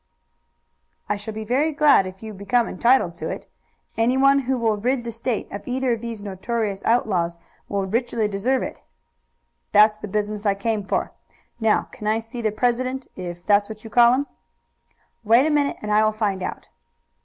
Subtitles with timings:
[1.07, 3.45] "I shall be very glad if you become entitled to it.
[3.95, 7.37] Anyone who will rid the State of either of these notorious outlaws
[7.69, 8.81] will richly deserve it."
[9.71, 11.13] "That's the business I came about.
[11.59, 14.27] Now can I see the president, if that's what you call him?"
[15.23, 16.69] "Wait a minute and I will find out."